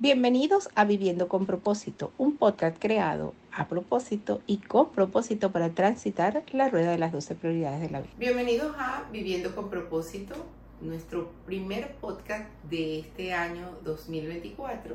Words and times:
Bienvenidos 0.00 0.68
a 0.76 0.84
Viviendo 0.84 1.26
con 1.26 1.44
propósito, 1.44 2.12
un 2.18 2.36
podcast 2.36 2.76
creado 2.78 3.34
a 3.50 3.66
propósito 3.66 4.40
y 4.46 4.58
con 4.58 4.92
propósito 4.92 5.50
para 5.50 5.70
transitar 5.70 6.44
la 6.52 6.68
rueda 6.68 6.92
de 6.92 6.98
las 6.98 7.10
12 7.10 7.34
prioridades 7.34 7.80
de 7.80 7.90
la 7.90 8.02
vida. 8.02 8.12
Bienvenidos 8.16 8.76
a 8.78 9.08
Viviendo 9.10 9.56
con 9.56 9.70
propósito, 9.70 10.36
nuestro 10.80 11.32
primer 11.46 11.96
podcast 11.96 12.48
de 12.70 13.00
este 13.00 13.32
año 13.32 13.76
2024, 13.82 14.94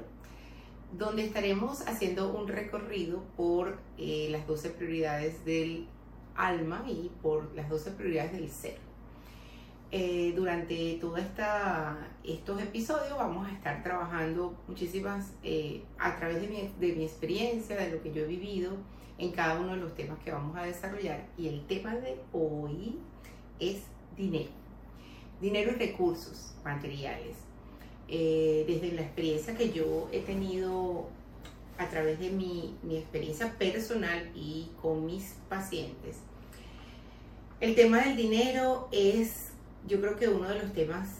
donde 0.97 1.25
estaremos 1.25 1.81
haciendo 1.81 2.33
un 2.33 2.47
recorrido 2.47 3.25
por 3.35 3.79
eh, 3.97 4.29
las 4.31 4.47
12 4.47 4.69
prioridades 4.69 5.43
del 5.43 5.85
alma 6.33 6.85
y 6.87 7.11
por 7.21 7.53
las 7.55 7.69
12 7.69 7.91
prioridades 7.91 8.31
del 8.31 8.49
ser. 8.49 8.82
Eh, 9.95 10.33
durante 10.35 10.97
todos 10.99 11.19
estos 12.23 12.61
episodios 12.63 13.15
vamos 13.15 13.47
a 13.47 13.51
estar 13.51 13.83
trabajando 13.83 14.57
muchísimas, 14.67 15.33
eh, 15.43 15.83
a 15.99 16.15
través 16.15 16.41
de 16.41 16.47
mi, 16.47 16.67
de 16.79 16.95
mi 16.95 17.03
experiencia, 17.03 17.75
de 17.75 17.91
lo 17.91 18.01
que 18.01 18.11
yo 18.11 18.23
he 18.23 18.25
vivido 18.25 18.71
en 19.19 19.31
cada 19.31 19.59
uno 19.59 19.75
de 19.75 19.77
los 19.77 19.93
temas 19.93 20.17
que 20.25 20.31
vamos 20.31 20.57
a 20.57 20.63
desarrollar. 20.63 21.27
Y 21.37 21.47
el 21.47 21.67
tema 21.67 21.93
de 21.93 22.17
hoy 22.31 22.97
es 23.59 23.83
dinero. 24.17 24.49
Dinero 25.39 25.73
y 25.73 25.75
recursos 25.75 26.55
materiales. 26.65 27.37
Eh, 28.07 28.65
desde 28.67 28.93
la 28.93 29.03
experiencia 29.03 29.55
que 29.55 29.71
yo 29.73 30.09
he 30.11 30.21
tenido 30.21 31.07
a 31.77 31.87
través 31.89 32.17
de 32.17 32.31
mi, 32.31 32.75
mi 32.81 32.97
experiencia 32.97 33.55
personal 33.59 34.31
y 34.33 34.71
con 34.81 35.05
mis 35.05 35.35
pacientes, 35.49 36.17
el 37.59 37.75
tema 37.75 38.01
del 38.01 38.17
dinero 38.17 38.89
es 38.91 39.52
yo 39.87 39.99
creo 39.99 40.15
que 40.15 40.27
uno 40.27 40.47
de 40.47 40.59
los 40.59 40.73
temas 40.73 41.19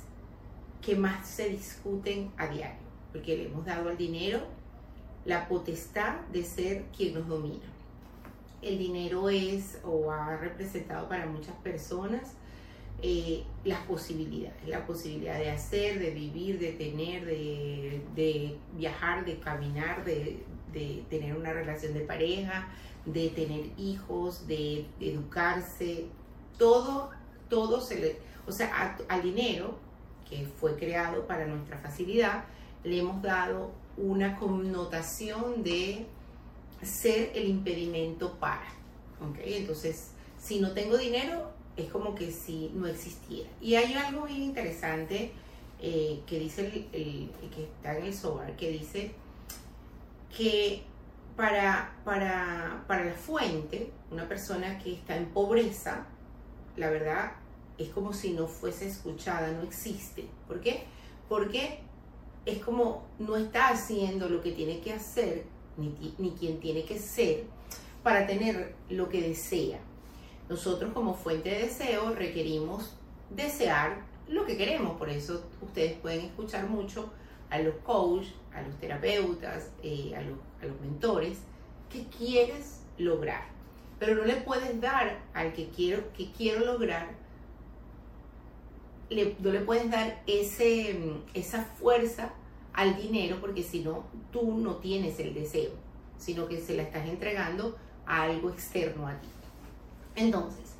que 0.82 0.96
más 0.96 1.28
se 1.28 1.50
discuten 1.50 2.32
a 2.38 2.48
diario, 2.48 2.88
porque 3.12 3.38
le 3.38 3.46
hemos 3.46 3.66
dado 3.66 3.90
al 3.90 3.98
dinero 3.98 4.42
la 5.26 5.48
potestad 5.48 6.20
de 6.32 6.44
ser 6.44 6.86
quien 6.96 7.14
nos 7.14 7.28
domina. 7.28 7.66
El 8.62 8.78
dinero 8.78 9.30
es 9.30 9.80
o 9.84 10.12
ha 10.12 10.38
representado 10.38 11.08
para 11.08 11.26
muchas 11.26 11.56
personas 11.58 12.34
eh, 13.02 13.44
las 13.66 13.80
posibilidades, 13.82 14.66
la 14.66 14.86
posibilidad 14.86 15.38
de 15.38 15.52
hacer, 15.52 16.00
de 16.00 16.12
vivir, 16.12 16.58
de 16.60 16.72
tener, 16.72 17.26
de, 17.26 18.58
viajar, 18.78 19.26
de 19.26 19.40
caminar, 19.40 20.06
de, 20.06 20.42
de, 20.72 21.04
tener 21.10 21.36
una 21.36 21.52
relación 21.52 21.94
de 21.94 22.00
pareja, 22.02 22.70
de 23.06 23.28
tener 23.30 23.72
hijos, 23.78 24.48
de, 24.48 24.86
educarse, 25.02 26.06
todo, 26.58 27.10
todo 27.50 27.82
se 27.82 28.00
le 28.00 28.18
o 28.48 28.52
sea, 28.52 28.98
al 29.08 29.22
dinero, 29.22 29.78
que 30.30 30.46
fue 30.60 30.76
creado 30.76 31.26
para 31.28 31.46
nuestra 31.46 31.78
facilidad, 31.78 32.46
le 32.84 33.00
hemos 33.00 33.22
dado 33.22 33.72
una 33.98 34.38
connotación 34.38 35.64
de 35.64 36.06
ser 36.82 37.32
el 37.36 37.48
impedimento 37.48 38.34
para. 38.40 38.74
Entonces, 39.44 40.12
si 40.38 40.60
no 40.60 40.72
tengo 40.74 40.98
dinero, 40.98 41.52
es 41.78 41.90
como 41.90 42.14
que 42.14 42.32
si 42.32 42.72
no 42.74 42.88
existiera. 42.88 43.50
Y 43.62 43.76
hay 43.76 43.94
algo 43.94 44.26
bien 44.26 44.44
interesante 44.44 45.32
eh, 45.80 46.22
que 46.28 46.40
dice 46.40 46.88
el, 46.92 47.32
que 47.56 47.64
está 47.64 47.98
en 47.98 48.06
el 48.06 48.14
SOBAR, 48.14 48.56
que 48.56 48.72
dice 48.72 49.12
que 50.36 50.84
para, 51.36 51.96
para, 52.04 52.84
para 52.88 53.06
la 53.06 53.14
fuente, 53.14 53.92
una 54.12 54.28
persona 54.28 54.78
que 54.80 54.94
está 54.94 55.16
en 55.16 55.28
pobreza, 55.28 56.06
la 56.76 56.90
verdad, 56.90 57.32
es 57.78 57.90
como 57.90 58.14
si 58.14 58.32
no 58.32 58.48
fuese 58.48 58.88
escuchada, 58.88 59.52
no 59.52 59.64
existe. 59.64 60.26
¿Por 60.48 60.62
qué? 60.62 60.84
Porque 61.30 61.80
es 62.46 62.60
como 62.60 63.04
no 63.20 63.36
está 63.38 63.70
haciendo 63.70 64.30
lo 64.30 64.42
que 64.42 64.52
tiene 64.52 64.80
que 64.80 64.94
hacer, 64.94 65.46
ni, 65.78 66.16
ni 66.18 66.32
quien 66.32 66.60
tiene 66.60 66.84
que 66.84 67.00
ser, 67.00 67.46
para 68.04 68.28
tener 68.28 68.76
lo 68.90 69.10
que 69.10 69.22
desea. 69.22 69.80
Nosotros 70.50 70.94
como 70.94 71.14
fuente 71.14 71.50
de 71.50 71.64
deseo 71.64 72.14
requerimos 72.14 72.96
desear 73.30 74.04
lo 74.28 74.46
que 74.46 74.58
queremos, 74.58 74.98
por 74.98 75.10
eso 75.10 75.44
ustedes 75.62 75.94
pueden 75.94 76.26
escuchar 76.26 76.68
mucho 76.70 77.12
a 77.50 77.60
los 77.60 77.76
coaches, 77.78 78.34
a 78.54 78.62
los 78.62 78.76
terapeutas, 78.78 79.70
eh, 79.84 80.14
a, 80.16 80.22
los, 80.22 80.38
a 80.62 80.66
los 80.66 80.80
mentores, 80.82 81.40
¿qué 81.90 82.06
quieres 82.18 82.82
lograr? 82.98 83.46
Pero 84.00 84.16
no 84.16 84.26
le 84.26 84.36
puedes 84.38 84.80
dar 84.82 85.20
al 85.34 85.54
que 85.54 85.70
quiero, 85.70 86.12
que 86.14 86.32
quiero 86.32 86.66
lograr 86.66 87.10
le, 89.14 89.36
no 89.40 89.52
le 89.52 89.62
puedes 89.62 89.90
dar 89.90 90.22
ese, 90.28 90.98
esa 91.34 91.64
fuerza 91.64 92.34
al 92.74 92.98
dinero 92.98 93.38
porque 93.40 93.64
si 93.64 93.82
no, 93.82 94.06
tú 94.32 94.58
no 94.58 94.78
tienes 94.78 95.20
el 95.20 95.34
deseo, 95.34 95.72
sino 96.18 96.48
que 96.48 96.60
se 96.60 96.76
la 96.76 96.84
estás 96.84 97.08
entregando 97.08 97.78
a 98.06 98.24
algo 98.24 98.50
externo 98.50 99.08
a 99.08 99.20
ti. 99.20 99.28
Entonces, 100.16 100.76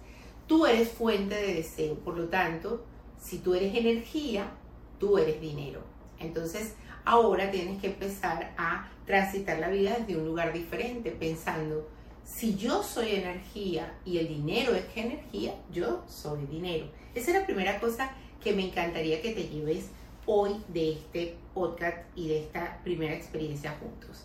tú 0.48 0.66
eres 0.66 0.90
fuente 0.90 1.36
de 1.36 1.56
deseo, 1.56 1.96
por 1.96 2.18
lo 2.18 2.28
tanto, 2.28 2.84
si 3.22 3.40
tú 3.40 3.56
eres 3.56 3.76
energía, 3.76 4.52
tú 5.00 5.18
eres 5.18 5.40
dinero. 5.40 5.82
Entonces, 6.20 6.76
ahora 7.06 7.52
tienes 7.52 7.82
que 7.82 7.88
empezar 7.88 8.54
a 8.58 8.90
transitar 9.06 9.60
la 9.60 9.70
vida 9.70 9.98
desde 10.00 10.18
un 10.18 10.26
lugar 10.26 10.54
diferente, 10.54 11.12
pensando, 11.12 11.88
si 12.26 12.56
yo 12.56 12.84
soy 12.84 13.12
energía 13.12 13.98
y 14.06 14.18
el 14.18 14.28
dinero 14.28 14.74
es 14.74 14.86
energía, 14.96 15.56
yo 15.72 16.04
soy 16.08 16.46
dinero. 16.46 16.88
Esa 17.14 17.32
es 17.32 17.40
la 17.40 17.46
primera 17.46 17.80
cosa 17.80 18.12
que 18.44 18.54
me 18.54 18.66
encantaría 18.66 19.22
que 19.22 19.34
te 19.34 19.48
lleves 19.48 19.88
hoy 20.26 20.56
de 20.70 20.94
este 20.94 21.36
podcast 21.54 21.98
y 22.16 22.28
de 22.28 22.44
esta 22.44 22.80
primera 22.84 23.14
experiencia 23.14 23.78
juntos. 23.80 24.24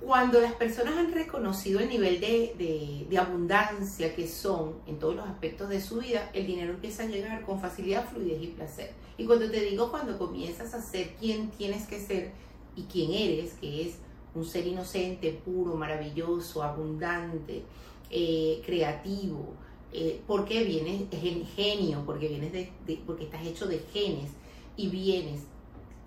Cuando 0.00 0.40
las 0.40 0.54
personas 0.54 0.96
han 0.96 1.12
reconocido 1.12 1.78
el 1.78 1.88
nivel 1.88 2.20
de, 2.20 3.18
abundancia 3.18 4.16
que 4.16 4.26
son 4.26 4.74
en 4.86 4.98
todos 4.98 5.14
los 5.14 5.28
aspectos 5.28 5.68
de 5.68 5.80
su 5.80 6.00
vida, 6.00 6.28
el 6.32 6.46
dinero 6.46 6.72
empieza 6.72 7.04
a 7.04 7.06
llegar 7.06 7.42
con 7.42 7.60
facilidad, 7.60 8.08
fluidez 8.08 8.42
y 8.42 8.48
placer. 8.48 8.90
Y 9.16 9.26
cuando 9.26 9.48
te 9.48 9.60
digo 9.60 9.90
cuando 9.90 10.18
comienzas 10.18 10.74
a 10.74 10.82
ser 10.82 11.14
quien 11.14 11.50
tienes 11.50 11.86
que 11.86 12.00
ser 12.00 12.32
y 12.74 12.82
quién 12.84 13.12
eres, 13.12 13.52
que 13.60 13.88
es 13.88 13.98
un 14.34 14.44
ser 14.44 14.66
inocente, 14.66 15.32
puro, 15.44 15.76
maravilloso, 15.76 16.62
abundante, 16.62 17.62
eh, 18.10 18.62
creativo, 18.64 19.54
eh, 19.92 20.22
porque 20.26 20.64
vienes, 20.64 21.02
es 21.10 21.48
genio, 21.54 22.02
porque 22.06 22.28
vienes 22.28 22.52
de, 22.52 22.72
porque 23.06 23.24
estás 23.24 23.46
hecho 23.46 23.66
de 23.66 23.78
genes 23.92 24.30
y 24.76 24.88
vienes 24.88 25.42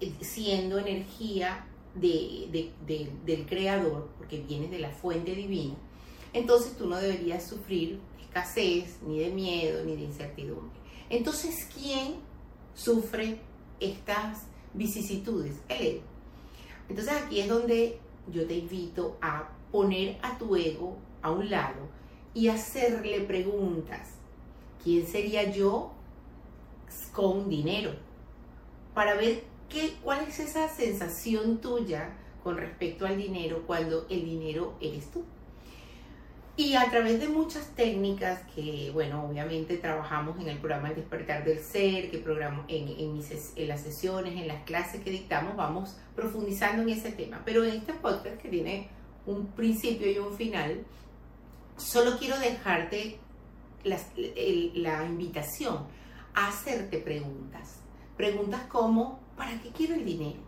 eh, 0.01 0.11
siendo 0.21 0.79
energía 0.79 1.67
de, 1.93 2.71
del 3.25 3.45
creador, 3.45 4.09
porque 4.17 4.41
vienes 4.41 4.71
de 4.71 4.79
la 4.79 4.89
fuente 4.89 5.33
divina, 5.35 5.75
entonces 6.33 6.75
tú 6.75 6.87
no 6.87 6.97
deberías 6.97 7.47
sufrir 7.47 7.99
escasez, 8.19 8.97
ni 9.07 9.19
de 9.19 9.29
miedo, 9.29 9.83
ni 9.85 9.95
de 9.95 10.03
incertidumbre. 10.03 10.77
Entonces, 11.09 11.69
¿quién 11.73 12.15
sufre 12.73 13.39
estas 13.79 14.47
vicisitudes? 14.73 15.55
El 15.69 15.85
ego. 15.87 16.01
Entonces 16.89 17.13
aquí 17.13 17.39
es 17.39 17.47
donde 17.47 17.99
yo 18.31 18.45
te 18.47 18.55
invito 18.55 19.17
a 19.21 19.49
poner 19.71 20.17
a 20.21 20.37
tu 20.37 20.55
ego 20.55 20.97
a 21.21 21.31
un 21.31 21.49
lado 21.49 21.87
y 22.33 22.47
hacerle 22.49 23.21
preguntas. 23.21 24.11
¿Quién 24.83 25.07
sería 25.07 25.51
yo 25.51 25.91
con 27.11 27.49
dinero? 27.49 27.91
Para 28.93 29.15
ver 29.15 29.43
qué, 29.69 29.95
cuál 30.03 30.25
es 30.27 30.39
esa 30.39 30.69
sensación 30.69 31.57
tuya 31.57 32.15
con 32.43 32.57
respecto 32.57 33.05
al 33.05 33.17
dinero 33.17 33.63
cuando 33.65 34.05
el 34.09 34.23
dinero 34.23 34.75
eres 34.79 35.09
tú. 35.11 35.23
Y 36.57 36.75
a 36.75 36.89
través 36.89 37.19
de 37.19 37.27
muchas 37.27 37.67
técnicas 37.75 38.41
que, 38.55 38.89
bueno, 38.93 39.25
obviamente 39.25 39.77
trabajamos 39.77 40.39
en 40.39 40.47
el 40.47 40.57
programa 40.57 40.89
El 40.89 40.95
Despertar 40.95 41.43
del 41.43 41.59
Ser, 41.59 42.09
que 42.09 42.17
programo, 42.19 42.63
en, 42.69 42.87
en, 42.87 43.19
en, 43.55 43.67
las 43.67 43.81
sesiones, 43.81 44.39
en 44.39 44.47
las 44.47 44.63
clases 44.63 45.03
que 45.03 45.09
dictamos, 45.09 45.57
vamos 45.57 45.97
profundizando 46.15 46.83
en 46.83 46.89
ese 46.89 47.11
tema. 47.11 47.41
Pero 47.43 47.65
en 47.65 47.75
este 47.75 47.93
podcast 47.93 48.37
que 48.37 48.47
tiene 48.47 48.87
un 49.25 49.47
principio 49.47 50.09
y 50.09 50.17
un 50.17 50.33
final, 50.33 50.85
solo 51.75 52.17
quiero 52.17 52.39
dejarte 52.39 53.19
la, 53.83 55.05
invitación 55.05 55.87
a 56.33 56.47
hacerte 56.47 56.99
preguntas. 56.99 57.81
Preguntas 58.17 58.61
como, 58.67 59.19
¿para 59.35 59.59
qué 59.61 59.71
quiero 59.71 59.95
el 59.95 60.05
dinero? 60.05 60.39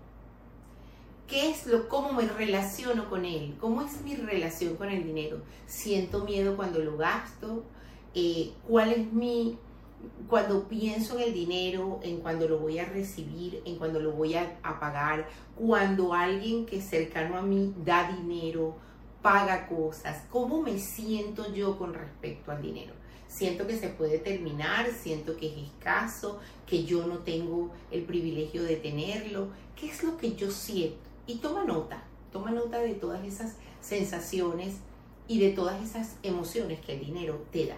¿Qué 1.27 1.49
es 1.49 1.67
lo, 1.67 1.89
cómo 1.89 2.13
me 2.13 2.25
relaciono 2.25 3.09
con 3.09 3.25
él? 3.25 3.55
¿Cómo 3.59 3.81
es 3.81 4.01
mi 4.01 4.15
relación 4.15 4.77
con 4.77 4.89
el 4.89 5.03
dinero? 5.03 5.41
¿Siento 5.65 6.23
miedo 6.23 6.55
cuando 6.55 6.79
lo 6.79 6.95
gasto? 6.95 7.65
Eh, 8.13 8.53
¿Cuál 8.65 8.93
es 8.93 9.11
mi, 9.11 9.57
cuando 10.29 10.67
pienso 10.67 11.17
en 11.17 11.23
el 11.23 11.33
dinero, 11.33 11.99
en 12.01 12.21
cuando 12.21 12.47
lo 12.47 12.59
voy 12.59 12.79
a 12.79 12.85
recibir, 12.85 13.61
en 13.65 13.77
cuando 13.77 13.99
lo 13.99 14.11
voy 14.11 14.35
a, 14.35 14.57
a 14.63 14.79
pagar, 14.79 15.27
cuando 15.55 16.13
alguien 16.13 16.65
que 16.65 16.77
es 16.77 16.85
cercano 16.85 17.37
a 17.37 17.41
mí 17.41 17.73
da 17.83 18.09
dinero, 18.11 18.75
paga 19.21 19.67
cosas, 19.67 20.23
cómo 20.29 20.61
me 20.61 20.79
siento 20.79 21.53
yo 21.53 21.77
con 21.77 21.93
respecto 21.93 22.51
al 22.51 22.61
dinero. 22.61 22.93
siento 23.27 23.67
que 23.67 23.77
se 23.77 23.89
puede 23.89 24.19
terminar, 24.19 24.87
siento 24.91 25.35
que 25.35 25.47
es 25.47 25.57
escaso, 25.69 26.39
que 26.65 26.85
yo 26.85 27.05
no 27.05 27.19
tengo 27.19 27.71
el 27.91 28.03
privilegio 28.03 28.63
de 28.63 28.77
tenerlo, 28.77 29.49
¿qué 29.75 29.87
es 29.89 30.03
lo 30.03 30.17
que 30.17 30.33
yo 30.35 30.49
siento? 30.49 31.06
Y 31.27 31.35
toma 31.35 31.65
nota, 31.65 32.03
toma 32.31 32.51
nota 32.51 32.79
de 32.79 32.93
todas 32.93 33.25
esas 33.25 33.55
sensaciones 33.81 34.77
y 35.27 35.39
de 35.39 35.51
todas 35.51 35.83
esas 35.83 36.15
emociones 36.23 36.79
que 36.79 36.93
el 36.93 37.05
dinero 37.05 37.45
te 37.51 37.67
da. 37.67 37.77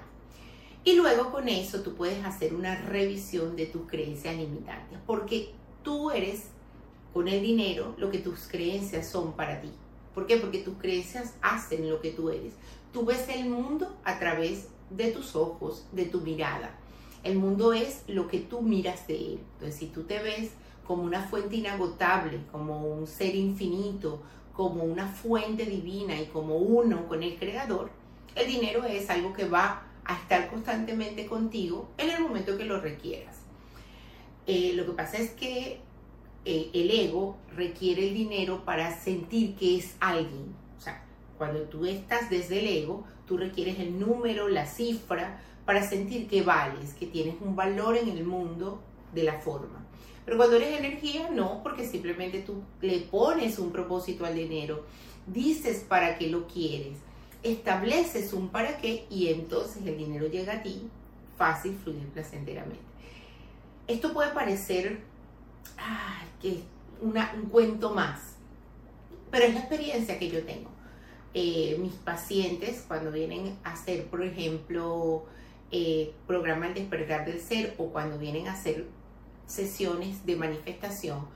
Y 0.83 0.95
luego 0.95 1.31
con 1.31 1.49
eso 1.49 1.81
tú 1.81 1.95
puedes 1.95 2.23
hacer 2.23 2.53
una 2.53 2.75
revisión 2.75 3.55
de 3.55 3.65
tus 3.65 3.87
creencias 3.87 4.35
limitantes, 4.35 4.99
porque 5.05 5.51
tú 5.83 6.11
eres 6.11 6.45
con 7.13 7.27
el 7.27 7.41
dinero 7.41 7.95
lo 7.97 8.11
que 8.11 8.19
tus 8.19 8.47
creencias 8.47 9.09
son 9.09 9.33
para 9.33 9.61
ti. 9.61 9.71
¿Por 10.13 10.27
qué? 10.27 10.37
Porque 10.37 10.59
tus 10.59 10.77
creencias 10.77 11.33
hacen 11.41 11.89
lo 11.89 12.01
que 12.01 12.11
tú 12.11 12.29
eres. 12.29 12.53
Tú 12.93 13.05
ves 13.05 13.27
el 13.29 13.49
mundo 13.49 13.95
a 14.03 14.19
través 14.19 14.67
de 14.89 15.11
tus 15.11 15.35
ojos, 15.35 15.85
de 15.91 16.05
tu 16.05 16.21
mirada. 16.21 16.75
El 17.23 17.37
mundo 17.37 17.73
es 17.73 18.03
lo 18.07 18.27
que 18.27 18.39
tú 18.39 18.61
miras 18.61 19.05
de 19.07 19.15
él. 19.15 19.39
Entonces, 19.53 19.75
si 19.75 19.87
tú 19.87 20.03
te 20.03 20.19
ves 20.19 20.51
como 20.89 21.03
una 21.03 21.21
fuente 21.21 21.57
inagotable, 21.57 22.39
como 22.51 22.79
un 22.79 23.05
ser 23.05 23.35
infinito, 23.35 24.23
como 24.51 24.83
una 24.83 25.05
fuente 25.05 25.63
divina 25.65 26.19
y 26.19 26.25
como 26.25 26.55
uno 26.57 27.07
con 27.07 27.21
el 27.21 27.37
creador, 27.37 27.91
el 28.33 28.47
dinero 28.47 28.83
es 28.85 29.07
algo 29.11 29.31
que 29.31 29.47
va 29.47 29.83
a 30.03 30.15
estar 30.15 30.49
constantemente 30.49 31.27
contigo 31.27 31.89
en 31.99 32.09
el 32.09 32.19
momento 32.23 32.57
que 32.57 32.65
lo 32.65 32.81
requieras. 32.81 33.37
Eh, 34.47 34.73
lo 34.73 34.87
que 34.87 34.93
pasa 34.93 35.17
es 35.17 35.29
que 35.29 35.79
eh, 36.45 36.71
el 36.73 36.89
ego 36.89 37.37
requiere 37.55 38.07
el 38.07 38.15
dinero 38.15 38.65
para 38.65 38.99
sentir 38.99 39.55
que 39.55 39.77
es 39.77 39.95
alguien. 39.99 40.55
O 40.75 40.81
sea, 40.81 41.03
cuando 41.37 41.61
tú 41.65 41.85
estás 41.85 42.31
desde 42.31 42.61
el 42.61 42.83
ego, 42.83 43.05
tú 43.27 43.37
requieres 43.37 43.77
el 43.77 43.99
número, 43.99 44.47
la 44.47 44.65
cifra, 44.65 45.39
para 45.65 45.87
sentir 45.87 46.27
que 46.27 46.41
vales, 46.41 46.95
que 46.95 47.05
tienes 47.05 47.35
un 47.41 47.55
valor 47.55 47.95
en 47.95 48.09
el 48.09 48.23
mundo 48.25 48.81
de 49.13 49.21
la 49.21 49.33
forma. 49.39 49.85
Pero 50.29 50.37
cuando 50.37 50.57
eres 50.57 50.77
energía, 50.77 51.27
no, 51.31 51.63
porque 51.63 51.87
simplemente 51.87 52.43
tú 52.43 52.61
le 52.81 52.99
pones 52.99 53.57
un 53.57 53.71
propósito 53.71 54.27
al 54.27 54.35
dinero, 54.35 54.85
dices 55.25 55.79
para 55.79 56.19
qué 56.19 56.27
lo 56.27 56.45
quieres, 56.45 56.99
estableces 57.41 58.31
un 58.33 58.49
para 58.49 58.77
qué 58.77 59.07
y 59.09 59.29
entonces 59.29 59.83
el 59.87 59.97
dinero 59.97 60.27
llega 60.27 60.53
a 60.53 60.61
ti 60.61 60.87
fácil, 61.35 61.75
fluir 61.83 62.05
placenteramente. 62.09 62.83
Esto 63.87 64.13
puede 64.13 64.29
parecer 64.31 64.99
que 66.39 66.61
un 67.01 67.15
cuento 67.49 67.95
más, 67.95 68.35
pero 69.31 69.45
es 69.45 69.55
la 69.55 69.61
experiencia 69.61 70.19
que 70.19 70.29
yo 70.29 70.43
tengo. 70.43 70.69
Eh, 71.33 71.75
mis 71.79 71.93
pacientes 71.93 72.85
cuando 72.87 73.11
vienen 73.11 73.57
a 73.63 73.71
hacer, 73.73 74.05
por 74.05 74.23
ejemplo, 74.23 75.25
eh, 75.71 76.13
programa 76.27 76.67
El 76.67 76.75
despertar 76.75 77.25
del 77.25 77.39
ser 77.39 77.73
o 77.79 77.87
cuando 77.87 78.19
vienen 78.19 78.47
a 78.47 78.53
hacer 78.53 78.98
sesiones 79.49 80.25
de 80.25 80.35
manifestación, 80.35 81.27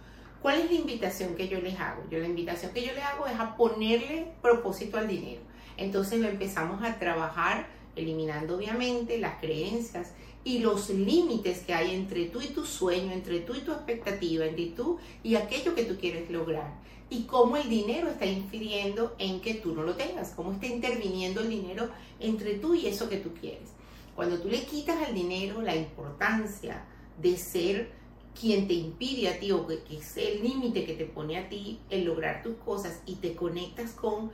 ¿cuál 0.41 0.59
es 0.59 0.71
la 0.71 0.77
invitación 0.77 1.35
que 1.35 1.47
yo 1.47 1.59
les 1.59 1.79
hago? 1.79 2.03
Yo 2.09 2.19
la 2.19 2.27
invitación 2.27 2.71
que 2.73 2.85
yo 2.85 2.93
les 2.93 3.03
hago 3.03 3.25
es 3.27 3.39
a 3.39 3.57
ponerle 3.57 4.27
propósito 4.41 4.97
al 4.97 5.07
dinero. 5.07 5.41
Entonces 5.77 6.19
lo 6.19 6.27
empezamos 6.27 6.83
a 6.83 6.99
trabajar 6.99 7.67
eliminando 7.95 8.57
obviamente 8.57 9.17
las 9.17 9.39
creencias 9.39 10.13
y 10.43 10.59
los 10.59 10.89
límites 10.89 11.59
que 11.59 11.73
hay 11.73 11.95
entre 11.95 12.25
tú 12.25 12.41
y 12.41 12.47
tu 12.47 12.65
sueño, 12.65 13.11
entre 13.11 13.39
tú 13.39 13.55
y 13.55 13.61
tu 13.61 13.71
expectativa, 13.71 14.45
entre 14.45 14.67
tú 14.67 14.99
y 15.23 15.35
aquello 15.35 15.73
que 15.73 15.85
tú 15.85 15.97
quieres 15.97 16.29
lograr. 16.29 16.73
Y 17.09 17.23
cómo 17.23 17.57
el 17.57 17.69
dinero 17.69 18.09
está 18.09 18.25
infiriendo 18.25 19.15
en 19.19 19.39
que 19.39 19.55
tú 19.55 19.73
no 19.73 19.83
lo 19.83 19.95
tengas, 19.95 20.31
cómo 20.31 20.51
está 20.51 20.67
interviniendo 20.67 21.41
el 21.41 21.49
dinero 21.49 21.89
entre 22.19 22.55
tú 22.55 22.75
y 22.75 22.87
eso 22.87 23.09
que 23.09 23.17
tú 23.17 23.33
quieres. 23.39 23.69
Cuando 24.15 24.39
tú 24.39 24.49
le 24.49 24.63
quitas 24.63 25.01
al 25.07 25.13
dinero 25.13 25.61
la 25.61 25.75
importancia 25.75 26.83
de 27.21 27.37
ser 27.37 28.02
quien 28.39 28.67
te 28.67 28.73
impide 28.73 29.29
a 29.29 29.39
ti 29.39 29.51
o 29.51 29.67
que, 29.67 29.81
es 29.89 30.17
el 30.17 30.41
límite 30.41 30.85
que 30.85 30.93
te 30.93 31.05
pone 31.05 31.37
a 31.37 31.49
ti 31.49 31.79
el 31.89 32.05
lograr 32.05 32.43
tus 32.43 32.55
cosas 32.57 33.01
y 33.05 33.15
te 33.15 33.35
conectas 33.35 33.91
con 33.91 34.31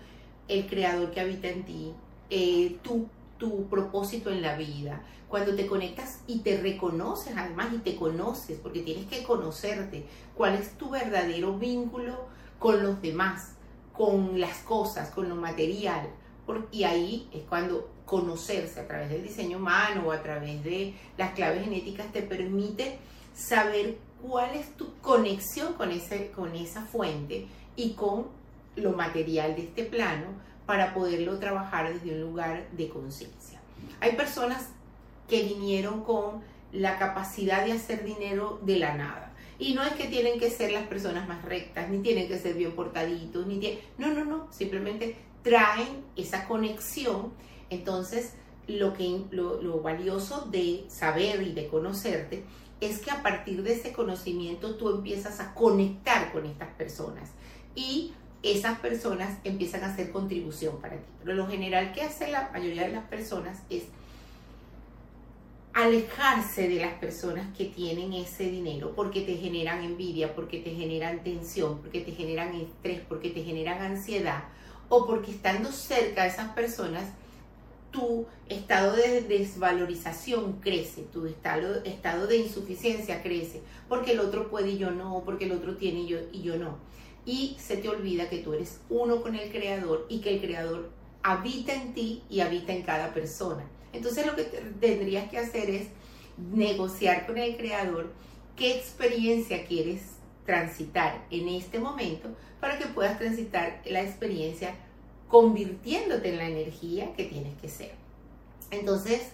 el 0.48 0.66
creador 0.68 1.12
que 1.12 1.20
habita 1.20 1.48
en 1.50 1.64
ti, 1.64 1.92
eh, 2.30 2.78
tú 2.82 3.08
tu 3.40 3.68
propósito 3.70 4.30
en 4.30 4.44
la 4.44 4.56
vida, 4.56 5.02
cuando 5.28 5.56
te 5.56 5.66
conectas 5.66 6.20
y 6.28 6.40
te 6.40 6.62
reconoces 6.62 7.34
además 7.36 7.70
y 7.74 7.78
te 7.80 7.96
conoces, 7.96 8.60
porque 8.60 8.82
tienes 8.82 9.08
que 9.08 9.24
conocerte, 9.24 10.06
cuál 10.36 10.56
es 10.56 10.78
tu 10.78 10.90
verdadero 10.90 11.58
vínculo 11.58 12.28
con 12.60 12.84
los 12.84 13.02
demás, 13.02 13.54
con 13.94 14.40
las 14.40 14.58
cosas, 14.60 15.10
con 15.10 15.30
lo 15.30 15.36
material. 15.36 16.10
Y 16.72 16.84
ahí 16.84 17.30
es 17.32 17.44
cuando 17.44 17.90
conocerse 18.06 18.80
a 18.80 18.88
través 18.88 19.10
del 19.10 19.24
diseño 19.24 19.58
humano 19.58 20.08
o 20.08 20.12
a 20.12 20.22
través 20.24 20.64
de 20.64 20.96
las 21.16 21.34
claves 21.34 21.64
genéticas 21.64 22.12
te 22.12 22.24
permite 22.24 22.98
saber 23.40 23.98
cuál 24.22 24.56
es 24.56 24.76
tu 24.76 24.94
conexión 25.02 25.74
con, 25.74 25.90
con 26.36 26.56
esa 26.56 26.82
fuente 26.82 27.48
y 27.76 27.94
con 27.94 28.28
lo 28.76 28.92
material 28.92 29.56
de 29.56 29.64
este 29.64 29.84
plano 29.84 30.28
para 30.66 30.94
poderlo 30.94 31.40
trabajar 31.40 31.94
desde 31.94 32.14
un 32.14 32.22
lugar 32.22 32.70
de 32.72 32.90
conciencia. 32.90 33.60
Hay 34.02 34.16
personas 34.16 34.70
que 35.28 35.44
vinieron 35.44 36.04
con 36.04 36.42
la 36.72 37.00
capacidad 37.00 37.66
de 37.66 37.72
hacer 37.72 38.04
dinero 38.04 38.60
de 38.64 38.78
la 38.78 38.96
nada. 38.96 39.34
Y 39.58 39.74
no 39.74 39.84
es 39.84 39.94
que 39.94 40.08
tienen 40.08 40.40
que 40.40 40.50
ser 40.50 40.72
las 40.72 40.88
personas 40.88 41.28
más 41.28 41.44
rectas, 41.44 41.90
ni 41.90 42.00
tienen 42.00 42.28
que 42.28 42.38
ser 42.38 42.54
bien 42.54 42.74
portaditos, 42.74 43.46
ni 43.46 43.60
no, 43.98 44.14
no, 44.14 44.24
no, 44.24 44.48
simplemente 44.52 45.18
traen 45.44 46.04
esa 46.16 46.48
conexión. 46.48 47.34
Entonces, 47.70 48.34
lo, 48.68 48.94
que, 48.94 49.24
lo, 49.32 49.62
lo 49.62 49.82
valioso 49.82 50.48
de 50.52 50.86
saber 50.88 51.42
y 51.42 51.54
de 51.54 51.68
conocerte 51.68 52.44
es 52.82 53.00
que 53.00 53.12
a 53.12 53.22
partir 53.22 53.64
de 53.64 53.74
ese 53.74 53.92
conocimiento 53.92 54.76
tú 54.76 54.90
empiezas 54.90 55.40
a 55.40 55.54
conectar 55.54 56.32
con 56.32 56.46
estas 56.46 56.70
personas 56.70 57.30
y 57.76 58.14
esas 58.42 58.80
personas 58.80 59.38
empiezan 59.44 59.84
a 59.84 59.94
hacer 59.94 60.12
contribución 60.12 60.80
para 60.80 60.96
ti. 60.96 61.12
Pero 61.24 61.36
lo 61.36 61.48
general 61.48 61.92
que 61.92 62.04
hace 62.04 62.32
la 62.32 62.50
mayoría 62.52 62.84
de 62.84 62.94
las 62.94 63.06
personas 63.06 63.60
es 63.70 63.84
alejarse 65.74 66.68
de 66.68 66.76
las 66.76 66.94
personas 66.96 67.56
que 67.56 67.66
tienen 67.66 68.14
ese 68.14 68.50
dinero 68.50 68.94
porque 68.96 69.22
te 69.22 69.36
generan 69.36 69.84
envidia, 69.84 70.34
porque 70.34 70.60
te 70.60 70.72
generan 70.72 71.24
tensión, 71.24 71.80
porque 71.80 72.02
te 72.02 72.12
generan 72.12 72.56
estrés, 72.56 73.02
porque 73.08 73.30
te 73.30 73.44
generan 73.44 73.82
ansiedad 73.82 74.46
o 74.88 75.06
porque 75.06 75.32
estando 75.32 75.72
cerca 75.72 76.24
de 76.24 76.30
esas 76.30 76.50
personas 76.54 77.04
tu 77.92 78.28
estado 78.48 78.96
de 78.96 79.22
desvalorización 79.22 80.60
crece, 80.62 81.04
tu 81.04 81.26
estado, 81.26 82.28
de 82.28 82.38
insuficiencia 82.38 83.22
crece, 83.24 83.62
porque 83.88 84.12
el 84.12 84.20
otro 84.20 84.50
puede 84.50 84.72
y 84.72 84.78
yo 84.78 84.92
no, 84.92 85.24
porque 85.26 85.46
el 85.46 85.54
otro 85.54 85.76
tiene 85.78 86.02
y 86.02 86.08
yo, 86.08 86.18
y 86.32 86.42
yo 86.42 86.58
no 86.58 86.78
y 87.26 87.56
se 87.60 87.78
te 87.78 87.90
olvida 87.90 88.28
que 88.28 88.40
tú 88.40 88.54
eres 88.54 88.82
uno 88.90 89.22
con 89.22 89.36
el 89.36 89.52
creador 89.52 90.08
y 90.10 90.20
que 90.20 90.36
el 90.36 90.42
creador 90.42 90.90
habita 91.22 91.74
en 91.74 91.94
ti 91.94 92.24
y 92.28 92.40
habita 92.40 92.74
en 92.74 92.82
cada 92.82 93.14
persona. 93.14 93.64
Entonces 93.94 94.26
lo 94.26 94.36
que 94.36 94.44
tendrías 94.44 95.30
que 95.30 95.38
hacer 95.38 95.70
es 95.70 95.88
negociar 96.52 97.28
con 97.28 97.38
el 97.38 97.56
creador 97.56 98.12
qué 98.56 98.76
experiencia 98.76 99.66
quieres 99.66 100.02
transitar 100.46 101.26
en 101.30 101.50
este 101.50 101.78
momento 101.78 102.30
para 102.60 102.80
que 102.80 102.88
puedas 102.88 103.20
transitar 103.20 103.82
la 103.86 104.02
experiencia 104.02 104.76
convirtiéndote 105.30 106.30
en 106.30 106.38
la 106.38 106.48
energía 106.48 107.14
que 107.14 107.24
tienes 107.24 107.56
que 107.62 107.70
ser. 107.70 107.94
Entonces, 108.72 109.32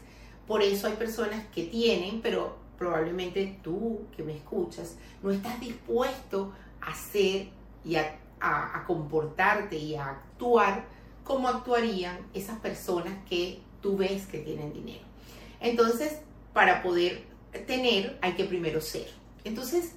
por 0.47 0.61
eso 0.61 0.87
hay 0.87 0.93
personas 0.93 1.43
que 1.47 1.63
tienen, 1.63 2.21
pero 2.21 2.57
probablemente 2.77 3.57
tú 3.63 4.01
que 4.15 4.23
me 4.23 4.35
escuchas, 4.35 4.97
no 5.23 5.31
estás 5.31 5.59
dispuesto 5.59 6.53
a 6.81 6.93
ser 6.93 7.47
y 7.83 7.95
a, 7.95 8.19
comportarte 8.85 9.75
y 9.75 9.95
a 9.95 10.07
actuar 10.07 10.85
como 11.23 11.47
actuarían 11.47 12.19
esas 12.35 12.59
personas 12.59 13.13
que 13.27 13.59
tú 13.81 13.97
ves 13.97 14.27
que 14.27 14.39
tienen 14.39 14.71
dinero. 14.71 15.03
Entonces, 15.59 16.19
para 16.53 16.83
poder 16.83 17.23
tener, 17.65 18.19
hay 18.21 18.33
que 18.33 18.43
primero 18.43 18.81
ser. 18.81 19.07
Entonces, 19.43 19.93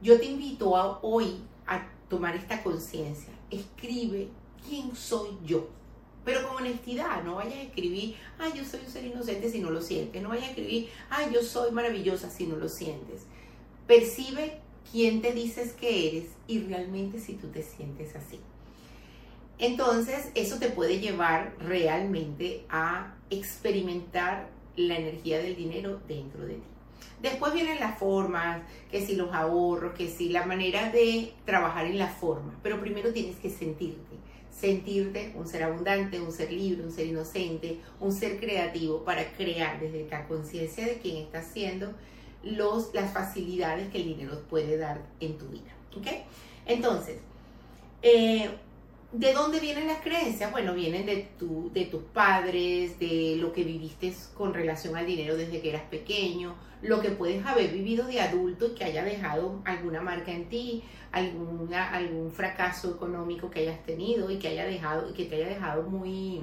yo 0.00 0.20
te 0.20 0.26
invito 0.26 0.70
hoy 1.02 1.42
a 1.66 1.88
tomar 2.08 2.36
esta 2.36 2.62
conciencia. 2.62 3.32
Escribe 3.50 4.28
quién 4.66 4.94
soy 4.94 5.30
yo. 5.44 5.68
Pero 6.24 6.46
con 6.46 6.58
honestidad, 6.58 7.22
no 7.24 7.36
vayas 7.36 7.54
a 7.54 7.62
escribir, 7.62 8.16
ay, 8.38 8.52
yo 8.54 8.64
soy 8.64 8.80
un 8.84 8.92
ser 8.92 9.04
inocente 9.04 9.50
si 9.50 9.60
no 9.60 9.70
lo 9.70 9.80
sientes. 9.80 10.22
No 10.22 10.28
vayas 10.28 10.46
a 10.46 10.50
escribir, 10.50 10.90
ay, 11.08 11.30
yo 11.32 11.42
soy 11.42 11.70
maravillosa 11.70 12.30
si 12.30 12.46
no 12.46 12.56
lo 12.56 12.68
sientes. 12.68 13.22
Percibe 13.86 14.60
quién 14.92 15.22
te 15.22 15.32
dices 15.32 15.72
que 15.72 16.08
eres 16.08 16.30
y 16.46 16.60
realmente 16.60 17.18
si 17.18 17.34
tú 17.34 17.48
te 17.48 17.62
sientes 17.62 18.14
así. 18.16 18.38
Entonces, 19.58 20.30
eso 20.34 20.58
te 20.58 20.68
puede 20.68 21.00
llevar 21.00 21.54
realmente 21.58 22.64
a 22.70 23.14
experimentar 23.28 24.48
la 24.76 24.96
energía 24.96 25.38
del 25.38 25.56
dinero 25.56 26.00
dentro 26.08 26.46
de 26.46 26.54
ti. 26.54 26.62
Después 27.20 27.52
vienen 27.52 27.78
las 27.78 27.98
formas, 27.98 28.62
que 28.90 29.04
si 29.04 29.14
los 29.14 29.32
ahorros, 29.34 29.92
que 29.92 30.08
si 30.08 30.30
la 30.30 30.46
manera 30.46 30.90
de 30.90 31.34
trabajar 31.44 31.84
en 31.86 31.98
la 31.98 32.08
forma, 32.08 32.58
pero 32.62 32.80
primero 32.80 33.12
tienes 33.12 33.36
que 33.36 33.50
sentirte, 33.50 34.16
sentirte 34.60 35.32
un 35.36 35.46
ser 35.46 35.62
abundante, 35.62 36.20
un 36.20 36.32
ser 36.32 36.52
libre, 36.52 36.84
un 36.84 36.92
ser 36.92 37.06
inocente, 37.06 37.78
un 37.98 38.12
ser 38.12 38.38
creativo 38.38 39.04
para 39.04 39.32
crear 39.32 39.80
desde 39.80 40.06
la 40.08 40.26
conciencia 40.28 40.84
de 40.86 40.98
quién 40.98 41.16
estás 41.16 41.46
siendo 41.46 41.92
los, 42.42 42.94
las 42.94 43.12
facilidades 43.12 43.88
que 43.90 43.98
el 43.98 44.04
dinero 44.04 44.42
puede 44.48 44.76
dar 44.76 45.00
en 45.20 45.38
tu 45.38 45.46
vida. 45.46 45.70
¿ok? 45.96 46.06
Entonces, 46.66 47.18
eh, 48.02 48.50
¿de 49.12 49.32
dónde 49.32 49.60
vienen 49.60 49.86
las 49.86 50.00
creencias? 50.00 50.50
Bueno, 50.50 50.74
vienen 50.74 51.06
de, 51.06 51.28
tu, 51.38 51.70
de 51.72 51.86
tus 51.86 52.02
padres, 52.02 52.98
de 52.98 53.36
lo 53.38 53.52
que 53.52 53.64
viviste 53.64 54.14
con 54.34 54.54
relación 54.54 54.96
al 54.96 55.06
dinero 55.06 55.36
desde 55.36 55.60
que 55.60 55.70
eras 55.70 55.82
pequeño, 55.90 56.54
lo 56.82 57.00
que 57.00 57.10
puedes 57.10 57.44
haber 57.44 57.72
vivido 57.72 58.06
de 58.06 58.20
adulto 58.20 58.68
y 58.68 58.70
que 58.70 58.84
haya 58.84 59.04
dejado 59.04 59.60
alguna 59.64 60.00
marca 60.00 60.32
en 60.32 60.48
ti, 60.48 60.84
algún 61.12 62.32
fracaso 62.32 62.90
económico 62.90 63.50
que 63.50 63.60
hayas 63.60 63.84
tenido 63.84 64.30
y 64.30 64.38
que 64.38 64.48
haya 64.48 64.64
dejado, 64.64 65.10
y 65.10 65.12
que 65.12 65.24
te 65.24 65.36
haya 65.36 65.48
dejado 65.48 65.82
muy 65.82 66.42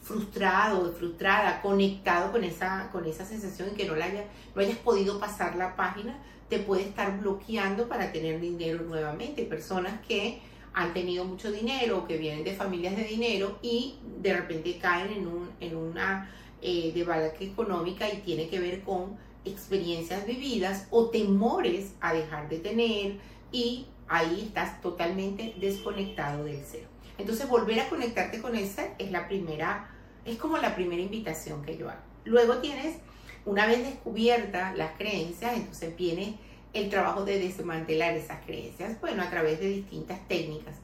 frustrado, 0.00 0.90
frustrada, 0.92 1.60
conectado 1.60 2.32
con 2.32 2.42
esa, 2.44 2.88
con 2.90 3.04
esa 3.04 3.26
sensación 3.26 3.70
y 3.72 3.76
que 3.76 3.84
no, 3.84 3.94
la 3.94 4.06
haya, 4.06 4.24
no 4.54 4.62
hayas 4.62 4.78
podido 4.78 5.20
pasar 5.20 5.56
la 5.56 5.76
página, 5.76 6.18
te 6.48 6.60
puede 6.60 6.84
estar 6.84 7.20
bloqueando 7.20 7.88
para 7.88 8.10
tener 8.10 8.40
dinero 8.40 8.84
nuevamente. 8.84 9.42
Personas 9.42 10.00
que 10.06 10.40
han 10.78 10.94
tenido 10.94 11.24
mucho 11.24 11.50
dinero, 11.50 12.06
que 12.06 12.16
vienen 12.18 12.44
de 12.44 12.54
familias 12.54 12.96
de 12.96 13.02
dinero 13.02 13.58
y 13.62 13.98
de 14.22 14.32
repente 14.32 14.78
caen 14.78 15.12
en, 15.12 15.26
un, 15.26 15.50
en 15.58 15.76
una 15.76 16.30
eh, 16.62 16.92
debacle 16.94 17.46
económica 17.46 18.08
y 18.08 18.18
tiene 18.18 18.48
que 18.48 18.60
ver 18.60 18.82
con 18.82 19.16
experiencias 19.44 20.24
vividas 20.24 20.86
o 20.90 21.10
temores 21.10 21.94
a 22.00 22.12
dejar 22.12 22.48
de 22.48 22.58
tener 22.60 23.16
y 23.50 23.86
ahí 24.06 24.44
estás 24.46 24.80
totalmente 24.80 25.52
desconectado 25.58 26.44
del 26.44 26.62
ser. 26.64 26.86
Entonces 27.18 27.48
volver 27.48 27.80
a 27.80 27.88
conectarte 27.88 28.40
con 28.40 28.54
el 28.54 28.68
ser 28.68 28.92
es 28.98 29.10
la 29.10 29.26
primera, 29.26 29.90
es 30.24 30.36
como 30.36 30.58
la 30.58 30.76
primera 30.76 31.02
invitación 31.02 31.64
que 31.64 31.76
yo 31.76 31.90
hago. 31.90 32.02
Luego 32.24 32.58
tienes, 32.58 32.98
una 33.44 33.66
vez 33.66 33.78
descubiertas 33.84 34.76
las 34.76 34.96
creencias, 34.96 35.56
entonces 35.56 35.96
viene 35.96 36.38
el 36.72 36.90
trabajo 36.90 37.24
de 37.24 37.38
desmantelar 37.38 38.14
esas 38.14 38.44
creencias, 38.44 39.00
bueno, 39.00 39.22
a 39.22 39.30
través 39.30 39.60
de 39.60 39.68
distintas 39.68 40.26
técnicas. 40.28 40.74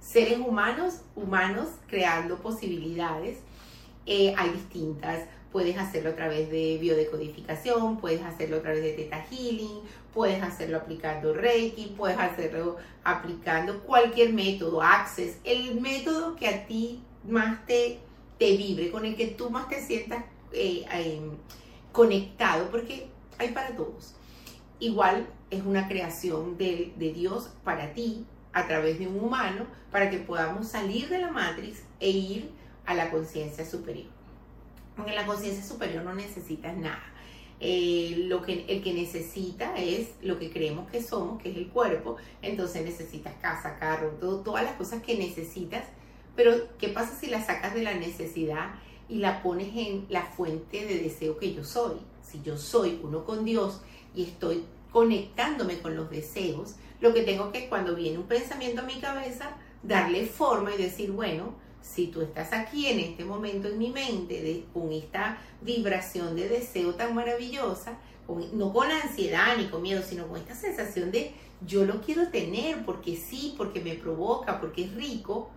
Seres 0.00 0.38
humanos, 0.38 1.00
humanos 1.16 1.68
creando 1.88 2.36
posibilidades, 2.38 3.38
eh, 4.06 4.34
hay 4.36 4.50
distintas. 4.50 5.24
Puedes 5.52 5.76
hacerlo 5.78 6.10
a 6.10 6.16
través 6.16 6.50
de 6.50 6.78
biodecodificación, 6.80 7.98
puedes 7.98 8.22
hacerlo 8.22 8.58
a 8.58 8.62
través 8.62 8.82
de 8.82 8.92
Theta 8.92 9.24
Healing, 9.30 9.80
puedes 10.12 10.42
hacerlo 10.42 10.78
aplicando 10.78 11.32
Reiki, 11.34 11.94
puedes 11.96 12.18
hacerlo 12.18 12.76
aplicando 13.04 13.80
cualquier 13.82 14.32
método, 14.32 14.82
Access, 14.82 15.38
el 15.44 15.80
método 15.80 16.36
que 16.36 16.48
a 16.48 16.66
ti 16.66 17.02
más 17.28 17.64
te, 17.66 18.00
vibre, 18.38 18.90
con 18.90 19.04
el 19.04 19.16
que 19.16 19.28
tú 19.28 19.50
más 19.50 19.68
te 19.68 19.80
sientas 19.80 20.24
eh, 20.52 20.84
em, 20.92 21.30
conectado, 21.92 22.70
porque 22.70 23.08
hay 23.38 23.52
para 23.52 23.74
todos. 23.76 24.15
Igual 24.78 25.26
es 25.50 25.64
una 25.64 25.88
creación 25.88 26.58
de, 26.58 26.92
de 26.96 27.12
Dios 27.12 27.50
para 27.64 27.92
ti 27.92 28.26
a 28.52 28.66
través 28.66 28.98
de 28.98 29.06
un 29.06 29.22
humano 29.22 29.66
para 29.90 30.10
que 30.10 30.18
podamos 30.18 30.68
salir 30.68 31.08
de 31.08 31.18
la 31.18 31.30
matrix 31.30 31.82
e 32.00 32.10
ir 32.10 32.50
a 32.86 32.94
la 32.94 33.10
conciencia 33.10 33.64
superior. 33.66 34.06
En 35.04 35.14
la 35.14 35.26
conciencia 35.26 35.62
superior 35.62 36.02
no 36.04 36.14
necesitas 36.14 36.76
nada. 36.76 37.12
Eh, 37.58 38.24
lo 38.28 38.42
que, 38.42 38.64
el 38.68 38.82
que 38.82 38.92
necesita 38.92 39.76
es 39.76 40.10
lo 40.22 40.38
que 40.38 40.50
creemos 40.50 40.90
que 40.90 41.02
somos, 41.02 41.42
que 41.42 41.50
es 41.50 41.56
el 41.56 41.68
cuerpo. 41.68 42.16
Entonces 42.42 42.84
necesitas 42.84 43.34
casa, 43.40 43.78
carro, 43.78 44.10
todo, 44.20 44.40
todas 44.40 44.64
las 44.64 44.74
cosas 44.74 45.02
que 45.02 45.16
necesitas. 45.16 45.84
Pero, 46.34 46.52
¿qué 46.78 46.88
pasa 46.88 47.14
si 47.18 47.26
la 47.28 47.44
sacas 47.44 47.74
de 47.74 47.82
la 47.82 47.94
necesidad 47.94 48.74
y 49.08 49.18
la 49.18 49.42
pones 49.42 49.74
en 49.74 50.06
la 50.08 50.22
fuente 50.22 50.84
de 50.86 50.98
deseo 50.98 51.38
que 51.38 51.54
yo 51.54 51.64
soy? 51.64 51.96
Si 52.22 52.42
yo 52.42 52.58
soy 52.58 53.00
uno 53.02 53.24
con 53.24 53.44
Dios 53.44 53.80
y 54.16 54.24
estoy 54.24 54.64
conectándome 54.90 55.80
con 55.80 55.94
los 55.94 56.10
deseos, 56.10 56.74
lo 57.00 57.12
que 57.14 57.22
tengo 57.22 57.52
que 57.52 57.68
cuando 57.68 57.94
viene 57.94 58.18
un 58.18 58.26
pensamiento 58.26 58.80
a 58.80 58.84
mi 58.84 58.94
cabeza, 58.94 59.56
darle 59.82 60.26
forma 60.26 60.74
y 60.74 60.78
decir, 60.78 61.12
bueno, 61.12 61.54
si 61.82 62.08
tú 62.08 62.22
estás 62.22 62.52
aquí 62.52 62.86
en 62.86 62.98
este 62.98 63.24
momento 63.24 63.68
en 63.68 63.78
mi 63.78 63.90
mente, 63.90 64.64
con 64.72 64.90
esta 64.90 65.38
vibración 65.60 66.34
de 66.34 66.48
deseo 66.48 66.94
tan 66.94 67.14
maravillosa, 67.14 67.98
no 68.54 68.72
con 68.72 68.90
ansiedad 68.90 69.56
ni 69.56 69.66
con 69.66 69.82
miedo, 69.82 70.02
sino 70.02 70.26
con 70.26 70.38
esta 70.38 70.54
sensación 70.54 71.12
de 71.12 71.32
yo 71.64 71.84
lo 71.84 72.00
quiero 72.00 72.28
tener 72.28 72.84
porque 72.84 73.16
sí, 73.16 73.54
porque 73.56 73.80
me 73.80 73.94
provoca, 73.94 74.60
porque 74.60 74.84
es 74.84 74.94
rico, 74.94 75.50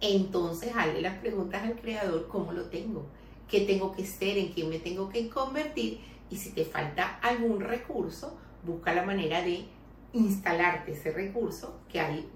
entonces 0.00 0.72
hazle 0.76 1.00
las 1.00 1.18
preguntas 1.18 1.62
al 1.62 1.80
creador, 1.80 2.28
¿cómo 2.28 2.52
lo 2.52 2.64
tengo? 2.64 3.06
¿Qué 3.48 3.60
tengo 3.62 3.92
que 3.92 4.06
ser? 4.06 4.38
¿En 4.38 4.54
qué 4.54 4.64
me 4.64 4.78
tengo 4.78 5.08
que 5.08 5.28
convertir? 5.28 5.98
Y 6.32 6.36
si 6.36 6.50
te 6.52 6.64
falta 6.64 7.18
algún 7.20 7.60
recurso, 7.60 8.38
busca 8.64 8.94
la 8.94 9.04
manera 9.04 9.42
de 9.42 9.66
instalarte 10.14 10.92
ese 10.92 11.12
recurso, 11.12 11.78
que 11.90 12.00
hay 12.00 12.26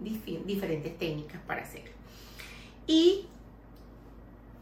diferentes 0.44 0.98
técnicas 0.98 1.40
para 1.46 1.62
hacerlo. 1.62 1.92
Y 2.86 3.24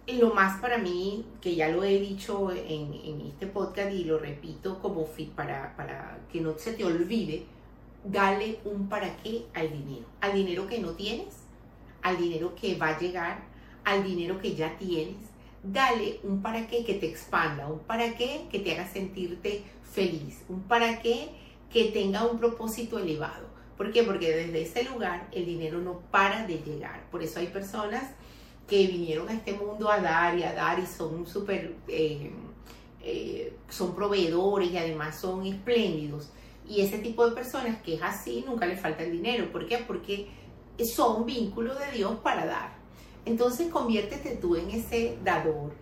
lo 0.07 0.33
más 0.33 0.61
para 0.61 0.79
mí, 0.79 1.27
que 1.41 1.57
ya 1.57 1.69
lo 1.69 1.83
he 1.83 1.99
dicho 1.99 2.53
en, 2.53 3.23
este 3.27 3.49
podcast 3.49 3.93
y 3.93 4.05
lo 4.05 4.19
repito 4.19 4.79
como 4.81 5.05
fit 5.05 5.31
para, 5.31 5.75
para 5.77 6.21
que 6.31 6.41
no 6.41 6.57
se 6.57 6.75
te 6.75 6.85
olvide, 6.85 7.45
dale 8.05 8.61
un 8.65 8.89
para 8.89 9.17
qué 9.17 9.47
al 9.53 9.73
dinero. 9.73 10.07
Al 10.21 10.35
dinero 10.35 10.69
que 10.69 10.79
no 10.79 10.91
tienes, 10.91 11.35
al 12.03 12.19
dinero 12.19 12.55
que 12.55 12.77
va 12.77 12.91
a 12.91 12.99
llegar, 13.01 13.43
al 13.85 14.05
dinero 14.05 14.39
que 14.39 14.55
ya 14.55 14.79
tienes. 14.79 15.17
Dale 15.67 16.21
un 16.23 16.43
para 16.43 16.67
qué 16.67 16.85
que 16.85 16.95
te 16.95 17.09
expanda, 17.09 17.67
un 17.69 17.79
para 17.79 18.15
qué 18.17 18.47
que 18.51 18.59
te 18.59 18.73
haga 18.73 18.87
sentirte 18.87 19.63
feliz, 19.83 20.43
un 20.51 20.63
para 20.65 21.01
qué 21.01 21.31
que 21.73 21.87
tenga 21.87 22.27
un 22.27 22.39
propósito 22.39 22.99
elevado. 22.99 23.49
¿Por 23.79 23.91
qué? 23.91 24.03
Porque 24.03 24.31
desde 24.31 24.61
ese 24.61 24.85
lugar 24.85 25.27
el 25.33 25.47
dinero 25.47 25.79
no 25.79 26.01
para 26.11 26.47
de 26.47 26.59
llegar. 26.59 27.09
Por 27.11 27.23
eso 27.23 27.41
hay 27.41 27.47
personas 27.47 28.05
que 28.69 28.87
vinieron 28.87 29.29
a 29.31 29.33
este 29.33 29.55
mundo 29.55 29.91
a 29.91 30.01
dar 30.01 30.39
y 30.39 30.43
a 30.43 30.53
dar 30.53 30.79
y 30.79 30.87
son 30.87 31.27
súper, 31.27 31.75
eh, 31.89 32.31
eh, 33.03 33.57
son 33.71 33.95
proveedores 33.95 34.71
y 34.71 34.77
además 34.77 35.19
son 35.19 35.47
espléndidos. 35.47 36.31
Y 36.69 36.83
ese 36.83 36.99
tipo 36.99 37.27
de 37.27 37.35
personas 37.35 37.81
que 37.83 37.95
es 37.95 38.03
así, 38.03 38.45
nunca 38.47 38.67
le 38.67 38.77
falta 38.77 39.03
el 39.03 39.13
dinero. 39.13 39.51
¿Por 39.51 39.67
qué? 39.67 39.79
Porque 39.79 40.29
son 40.95 41.25
vínculos 41.25 41.79
de 41.79 41.91
Dios 41.93 42.17
para 42.23 42.47
dar. 42.47 42.84
Entonces 43.25 43.71
conviértete 43.71 44.37
tú 44.37 44.57
en 44.57 44.71
ese 44.71 45.19
dador 45.25 45.73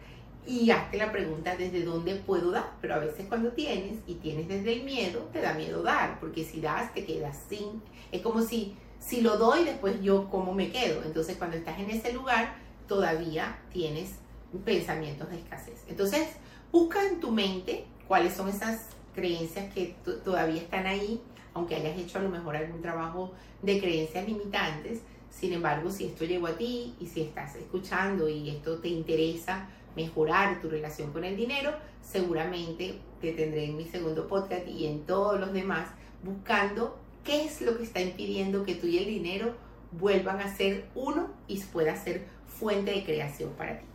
y 0.46 0.70
hazte 0.70 0.96
la 0.96 1.12
pregunta 1.12 1.56
desde 1.56 1.84
dónde 1.84 2.16
puedo 2.16 2.50
dar. 2.50 2.72
Pero 2.80 2.94
a 2.94 2.99
veces 2.99 3.26
cuando 3.28 3.50
tienes 3.50 3.99
y 4.06 4.14
tienes 4.14 4.49
desde 4.49 4.72
el 4.72 4.84
miedo, 4.84 5.28
te 5.32 5.40
da 5.40 5.54
miedo 5.54 5.82
dar, 5.82 6.20
porque 6.20 6.44
si 6.44 6.61
das 6.61 6.92
te 6.94 7.04
quedas 7.04 7.38
sin. 7.49 7.82
Es 8.11 8.22
como 8.22 8.42
si, 8.42 8.76
si 8.99 9.20
lo 9.20 9.38
doy, 9.38 9.64
después 9.64 10.00
yo 10.02 10.28
cómo 10.30 10.52
me 10.52 10.70
quedo. 10.70 11.02
Entonces 11.04 11.37
cuando 11.37 11.56
estás 11.56 11.78
en 11.78 11.90
ese 11.90 12.12
lugar, 12.12 12.56
todavía 12.87 13.58
tienes 13.72 14.16
pensamientos 14.64 15.30
de 15.30 15.38
escasez. 15.38 15.82
Entonces, 15.88 16.28
busca 16.70 17.06
en 17.06 17.20
tu 17.20 17.30
mente 17.30 17.87
cuáles 18.06 18.34
son 18.34 18.49
esas 18.49 18.87
creencias 19.14 19.72
que 19.72 19.96
todavía 20.25 20.61
están 20.61 20.87
ahí, 20.87 21.22
aunque 21.54 21.76
hayas 21.76 21.99
hecho 21.99 22.18
a 22.18 22.22
lo 22.22 22.28
mejor 22.30 22.56
algún 22.56 22.82
trabajo 22.82 23.32
de 23.62 23.80
creencias 23.80 24.26
limitantes. 24.26 25.00
Sin 25.32 25.54
embargo, 25.54 25.90
si 25.90 26.04
esto 26.04 26.24
llegó 26.24 26.46
a 26.46 26.56
ti 26.56 26.94
y 27.00 27.06
si 27.06 27.22
estás 27.22 27.56
escuchando 27.56 28.28
y 28.28 28.50
esto 28.50 28.78
te 28.78 28.88
interesa 28.88 29.68
mejorar 29.96 30.60
tu 30.60 30.68
relación 30.68 31.10
con 31.12 31.24
el 31.24 31.36
dinero, 31.36 31.72
seguramente 32.02 32.98
te 33.20 33.32
tendré 33.32 33.64
en 33.64 33.76
mi 33.76 33.86
segundo 33.86 34.28
podcast 34.28 34.68
y 34.68 34.86
en 34.86 35.06
todos 35.06 35.40
los 35.40 35.52
demás 35.52 35.88
buscando 36.22 36.98
qué 37.24 37.44
es 37.44 37.62
lo 37.62 37.76
que 37.78 37.84
está 37.84 38.00
impidiendo 38.00 38.64
que 38.64 38.74
tú 38.74 38.86
y 38.86 38.98
el 38.98 39.06
dinero 39.06 39.54
vuelvan 39.92 40.40
a 40.40 40.54
ser 40.54 40.84
uno 40.94 41.30
y 41.48 41.58
pueda 41.60 41.96
ser 41.96 42.26
fuente 42.46 42.90
de 42.90 43.04
creación 43.04 43.52
para 43.52 43.78
ti. 43.78 43.86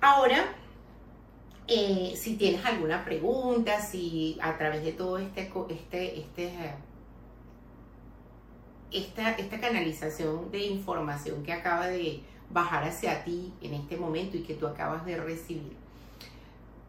Ahora, 0.00 0.52
eh, 1.68 2.14
si 2.16 2.36
tienes 2.36 2.64
alguna 2.64 3.04
pregunta, 3.04 3.80
si 3.80 4.36
a 4.42 4.58
través 4.58 4.84
de 4.84 4.92
todo 4.92 5.18
este, 5.18 5.50
este, 5.70 6.18
este, 6.18 6.52
esta, 8.94 9.32
esta 9.32 9.60
canalización 9.60 10.50
de 10.50 10.66
información 10.66 11.42
que 11.42 11.52
acaba 11.52 11.88
de 11.88 12.22
bajar 12.50 12.84
hacia 12.84 13.24
ti 13.24 13.52
en 13.60 13.74
este 13.74 13.96
momento 13.96 14.36
y 14.36 14.42
que 14.42 14.54
tú 14.54 14.66
acabas 14.66 15.04
de 15.04 15.16
recibir, 15.16 15.76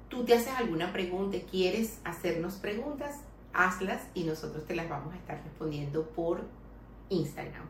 tú 0.10 0.24
te 0.24 0.34
haces 0.34 0.54
alguna 0.58 0.94
pregunta, 0.94 1.38
quieres 1.50 2.00
hacernos 2.04 2.56
preguntas, 2.56 3.22
hazlas 3.54 4.02
y 4.14 4.24
nosotros 4.24 4.66
te 4.66 4.76
las 4.76 4.90
vamos 4.90 5.14
a 5.14 5.18
estar 5.18 5.42
respondiendo 5.44 6.04
por 6.10 6.42
Instagram. 7.10 7.66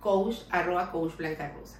Coach, 0.00 0.36
arroba 0.50 0.90
coach 0.90 1.16
blanca 1.16 1.52
rosa 1.52 1.78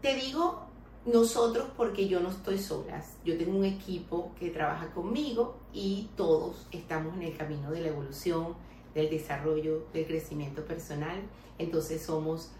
te 0.00 0.14
digo 0.14 0.62
nosotros 1.06 1.68
porque 1.76 2.08
yo 2.08 2.20
no 2.20 2.30
estoy 2.30 2.58
solas. 2.58 3.16
Yo 3.24 3.36
tengo 3.36 3.58
un 3.58 3.64
equipo 3.64 4.32
que 4.38 4.50
trabaja 4.50 4.90
conmigo 4.90 5.56
y 5.72 6.08
todos 6.16 6.66
estamos 6.72 7.14
en 7.16 7.22
el 7.22 7.36
camino 7.36 7.70
de 7.70 7.82
la 7.82 7.88
evolución, 7.88 8.54
del 8.94 9.10
desarrollo, 9.10 9.86
del 9.92 10.06
crecimiento 10.06 10.64
personal. 10.64 11.20
Entonces 11.58 12.02
somos 12.02 12.50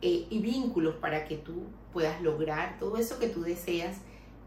eh, 0.00 0.26
y 0.30 0.38
vínculos 0.40 0.94
para 0.96 1.24
que 1.24 1.36
tú 1.36 1.64
puedas 1.92 2.22
lograr 2.22 2.78
todo 2.78 2.96
eso 2.96 3.18
que 3.18 3.28
tú 3.28 3.42
deseas. 3.42 3.98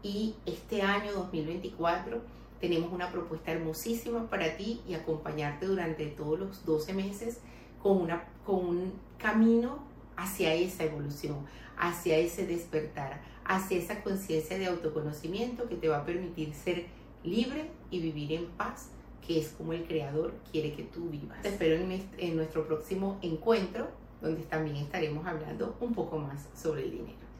Y 0.02 0.34
este 0.46 0.82
año 0.82 1.12
2024 1.12 2.20
tenemos 2.60 2.92
una 2.92 3.10
propuesta 3.10 3.52
hermosísima 3.52 4.28
para 4.30 4.56
ti 4.56 4.80
y 4.88 4.94
acompañarte 4.94 5.66
durante 5.66 6.06
todos 6.06 6.38
los 6.38 6.64
12 6.64 6.94
meses 6.94 7.40
con, 7.82 8.00
una, 8.00 8.24
con 8.46 8.64
un 8.64 8.92
camino 9.18 9.78
hacia 10.16 10.54
esa 10.54 10.84
evolución, 10.84 11.44
hacia 11.76 12.16
ese 12.18 12.46
despertar, 12.46 13.20
hacia 13.44 13.78
esa 13.78 14.02
conciencia 14.02 14.58
de 14.58 14.66
autoconocimiento 14.66 15.68
que 15.68 15.76
te 15.76 15.88
va 15.88 15.98
a 15.98 16.04
permitir 16.04 16.54
ser 16.54 16.86
libre 17.24 17.70
y 17.90 18.00
vivir 18.00 18.32
en 18.32 18.46
paz, 18.46 18.90
que 19.26 19.38
es 19.38 19.50
como 19.50 19.72
el 19.72 19.84
Creador 19.84 20.34
quiere 20.50 20.72
que 20.72 20.84
tú 20.84 21.08
vivas. 21.08 21.40
Te 21.42 21.48
espero 21.48 21.76
en, 21.76 22.02
en 22.18 22.36
nuestro 22.36 22.66
próximo 22.66 23.18
encuentro, 23.22 23.88
donde 24.20 24.42
también 24.42 24.76
estaremos 24.76 25.26
hablando 25.26 25.76
un 25.80 25.94
poco 25.94 26.18
más 26.18 26.48
sobre 26.54 26.84
el 26.84 26.90
dinero. 26.90 27.31